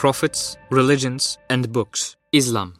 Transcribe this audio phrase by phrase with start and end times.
[0.00, 2.16] prophets, religions, and books.
[2.32, 2.78] Islam.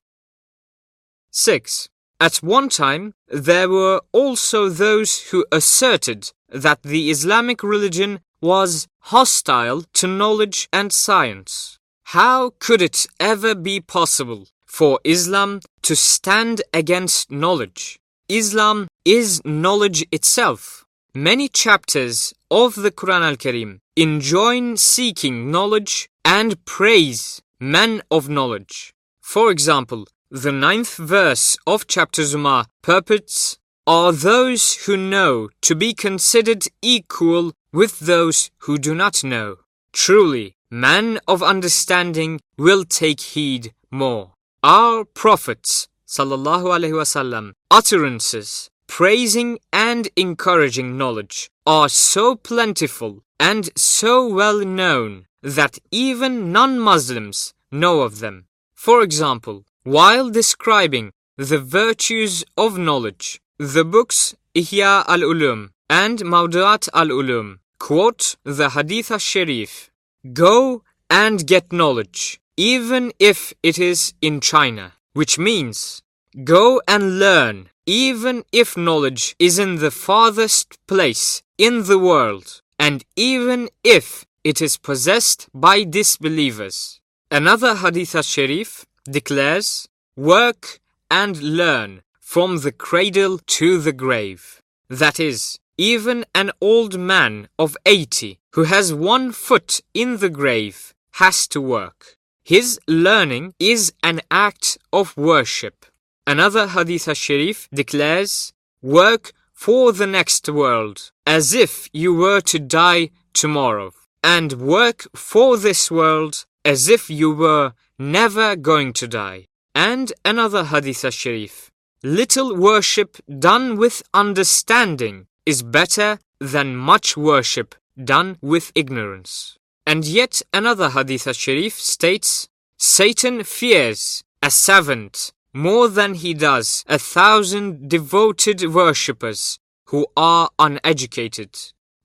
[1.31, 1.91] 6.
[2.19, 9.83] At one time, there were also those who asserted that the Islamic religion was hostile
[9.93, 11.79] to knowledge and science.
[12.17, 17.99] How could it ever be possible for Islam to stand against knowledge?
[18.31, 20.80] Islam is knowledge itself.
[21.15, 28.95] Many chapters of the Quran al Karim enjoin seeking knowledge and praise men of knowledge.
[29.21, 35.95] For example, the ninth verse of chapter Zumar purports are those who know to be
[35.95, 39.57] considered equal with those who do not know.
[39.93, 44.35] Truly, man of understanding will take heed more.
[44.63, 54.27] Our prophets, sallallahu alaihi wasallam, utterances praising and encouraging knowledge are so plentiful and so
[54.27, 58.47] well known that even non-Muslims know of them.
[58.75, 67.61] For example, while describing the virtues of knowledge, the books Ihya al-Ulum and Mawdu'at al-Ulum
[67.79, 69.91] quote the Hadith al-Sharif,
[70.33, 76.03] Go and get knowledge, even if it is in China, which means
[76.45, 83.05] go and learn, even if knowledge is in the farthest place in the world, and
[83.17, 87.01] even if it is possessed by disbelievers.
[87.31, 94.63] Another Hadith al-Sharif declares, Work and learn from the cradle to the grave.
[94.89, 100.93] That is, even an old man of 80 who has one foot in the grave
[101.13, 102.17] has to work.
[102.43, 105.87] His learning is an act of worship.
[106.31, 113.11] Another Hadith al-Sharif declares, Work for the next world as if you were to die
[113.33, 113.91] tomorrow,
[114.23, 119.49] and work for this world as if you were never going to die.
[119.75, 121.73] And another Hadith al-Sharif.
[122.05, 129.59] Little worship done with understanding is better than much worship done with ignorance.
[129.85, 136.99] And yet another Hadith al-Sharif states, Satan fears a servant more than he does a
[136.99, 141.57] thousand devoted worshippers who are uneducated.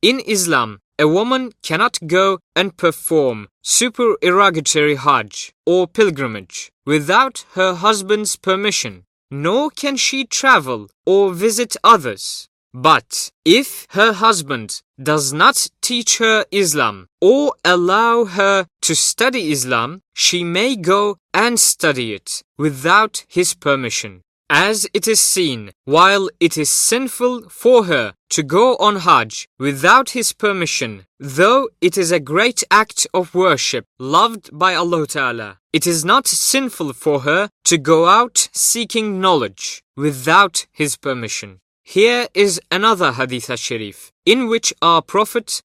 [0.01, 8.35] In Islam, a woman cannot go and perform supererogatory Hajj or pilgrimage without her husband's
[8.35, 12.47] permission, nor can she travel or visit others.
[12.73, 20.01] But if her husband does not teach her Islam or allow her to study Islam,
[20.13, 26.57] she may go and study it without his permission as it is seen, while it
[26.57, 32.19] is sinful for her to go on Hajj without his permission, though it is a
[32.19, 37.77] great act of worship loved by Allah Ta'ala, it is not sinful for her to
[37.77, 41.59] go out seeking knowledge without his permission.
[41.83, 45.61] Here is another Hadith al-Sharif in which our Prophet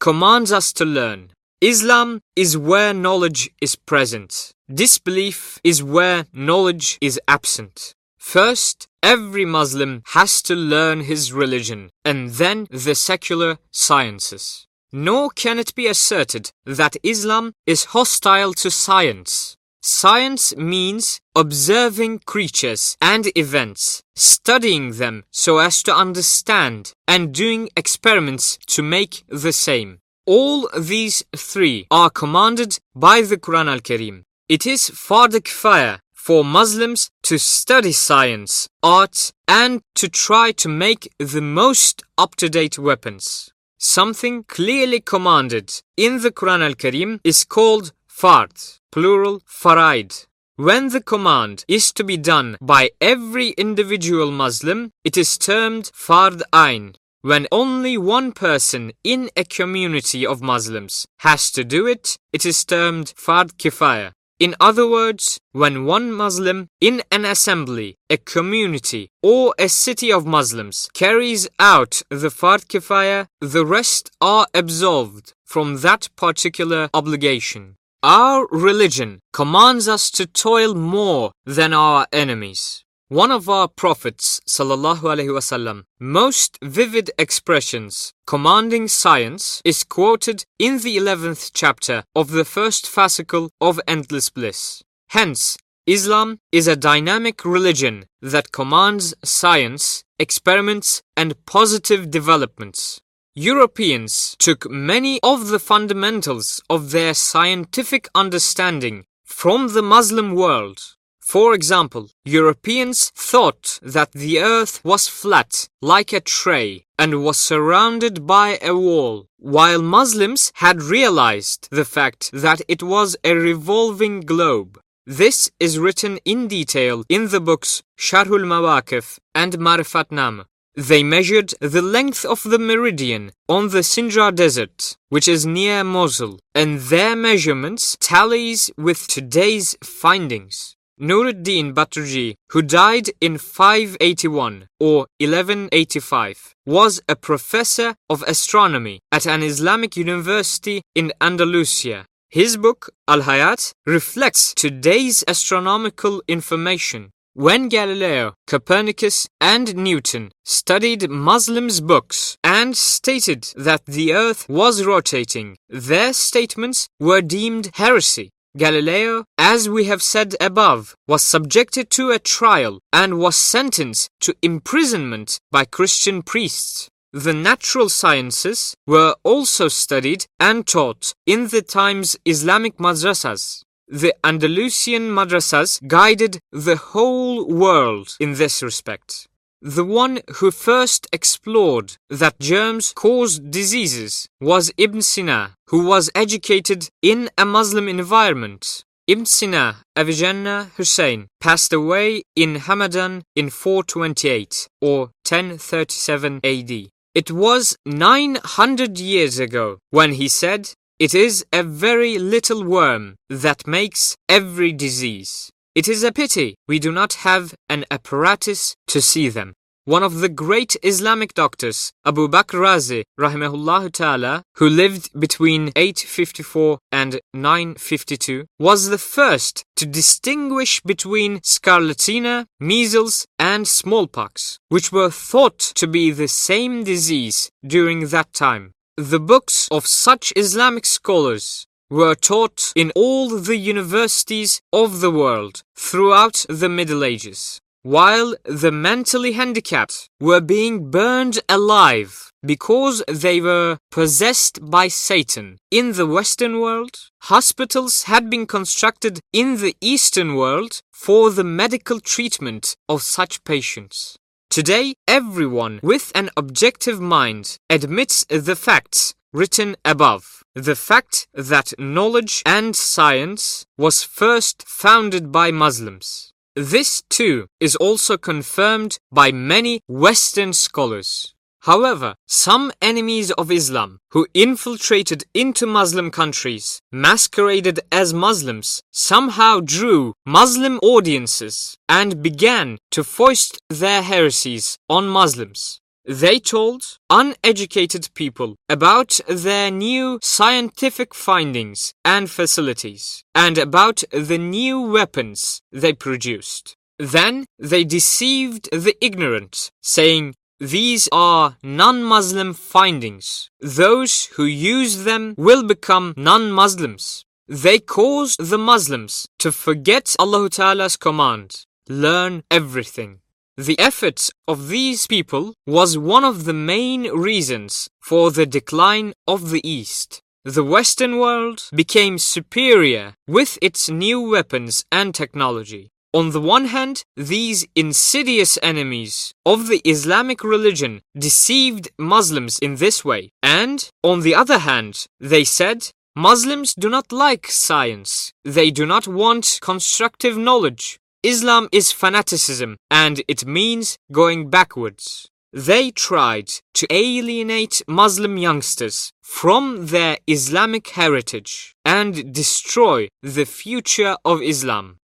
[0.00, 1.32] commands us to learn.
[1.62, 4.52] Islam is where knowledge is present.
[4.72, 7.94] Disbelief is where knowledge is absent.
[8.16, 14.66] First, every Muslim has to learn his religion and then the secular sciences.
[14.90, 19.58] Nor can it be asserted that Islam is hostile to science.
[19.82, 28.58] Science means observing creatures and events, studying them so as to understand, and doing experiments
[28.66, 29.99] to make the same.
[30.26, 34.26] All these three are commanded by the Quran al-Karim.
[34.48, 41.10] It is fard kifaya for Muslims to study science, art, and to try to make
[41.18, 43.50] the most up-to-date weapons.
[43.78, 50.14] Something clearly commanded in the Quran al-Karim is called fard, plural faraid.
[50.56, 56.42] When the command is to be done by every individual Muslim, it is termed fard
[56.54, 62.46] ain, when only one person in a community of Muslims has to do it, it
[62.46, 64.12] is termed fard kifaya.
[64.38, 70.24] In other words, when one Muslim in an assembly, a community, or a city of
[70.24, 77.76] Muslims carries out the fard kifaya, the rest are absolved from that particular obligation.
[78.02, 82.82] Our religion commands us to toil more than our enemies.
[83.10, 91.50] One of our prophets wasallam, most vivid expressions commanding science is quoted in the 11th
[91.52, 94.84] chapter of the first fascicle of Endless Bliss.
[95.08, 95.58] Hence,
[95.88, 103.00] Islam is a dynamic religion that commands science, experiments, and positive developments.
[103.34, 110.94] Europeans took many of the fundamentals of their scientific understanding from the Muslim world.
[111.34, 118.26] For example, Europeans thought that the earth was flat, like a tray, and was surrounded
[118.26, 124.80] by a wall, while Muslims had realized the fact that it was a revolving globe.
[125.06, 130.46] This is written in detail in the books Sharhul Mawaqif and Marifatnam.
[130.74, 136.40] They measured the length of the meridian on the Sinjar Desert, which is near Mosul,
[136.56, 140.74] and their measurements tallies with today's findings.
[141.00, 149.42] Nuruddin Baturji, who died in 581 or 1185, was a professor of astronomy at an
[149.42, 152.04] Islamic university in Andalusia.
[152.28, 157.08] His book, Al Hayat, reflects today's astronomical information.
[157.32, 165.56] When Galileo, Copernicus, and Newton studied Muslims' books and stated that the earth was rotating,
[165.70, 168.30] their statements were deemed heresy.
[168.56, 174.34] Galileo, as we have said above, was subjected to a trial and was sentenced to
[174.42, 176.88] imprisonment by Christian priests.
[177.12, 183.62] The natural sciences were also studied and taught in the time's Islamic madrasas.
[183.86, 189.28] The Andalusian madrasas guided the whole world in this respect.
[189.62, 196.88] The one who first explored that germs cause diseases was Ibn Sina, who was educated
[197.02, 198.84] in a Muslim environment.
[199.06, 206.88] Ibn Sina, Avicenna Hussein, passed away in Hamadan in 428 or 1037 AD.
[207.14, 213.66] It was 900 years ago when he said, It is a very little worm that
[213.66, 215.50] makes every disease.
[215.72, 219.54] It is a pity we do not have an apparatus to see them.
[219.84, 226.80] One of the great Islamic doctors, Abu Bakr Razi, rahimahullah ta'ala, who lived between 854
[226.90, 235.60] and 952, was the first to distinguish between scarlatina, measles, and smallpox, which were thought
[235.60, 238.72] to be the same disease during that time.
[238.96, 245.62] The books of such Islamic scholars were taught in all the universities of the world
[245.76, 253.76] throughout the Middle Ages, while the mentally handicapped were being burned alive because they were
[253.90, 255.58] possessed by Satan.
[255.70, 262.00] In the Western world, hospitals had been constructed in the Eastern world for the medical
[262.00, 264.16] treatment of such patients.
[264.48, 270.39] Today, everyone with an objective mind admits the facts written above.
[270.56, 276.32] The fact that knowledge and science was first founded by Muslims.
[276.56, 281.34] This too is also confirmed by many Western scholars.
[281.60, 290.14] However, some enemies of Islam who infiltrated into Muslim countries, masqueraded as Muslims, somehow drew
[290.26, 295.79] Muslim audiences and began to foist their heresies on Muslims.
[296.04, 304.80] They told uneducated people about their new scientific findings and facilities and about the new
[304.80, 306.76] weapons they produced.
[306.98, 313.50] Then they deceived the ignorant, saying, These are non Muslim findings.
[313.60, 317.24] Those who use them will become non Muslims.
[317.48, 323.20] They caused the Muslims to forget Allah Ta'ala's command learn everything.
[323.60, 329.50] The efforts of these people was one of the main reasons for the decline of
[329.50, 330.22] the East.
[330.46, 335.90] The Western world became superior with its new weapons and technology.
[336.14, 343.04] On the one hand, these insidious enemies of the Islamic religion deceived Muslims in this
[343.04, 348.32] way, and on the other hand, they said, Muslims do not like science.
[348.42, 350.99] They do not want constructive knowledge.
[351.22, 355.28] Islam is fanaticism and it means going backwards.
[355.52, 364.40] They tried to alienate Muslim youngsters from their Islamic heritage and destroy the future of
[364.40, 364.99] Islam.